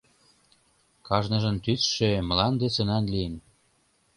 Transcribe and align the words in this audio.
Кажныжын 1.07 1.57
тӱсшӧ 1.63 2.09
мланде 2.27 2.67
сынан 2.75 3.05
лийын. 3.13 3.35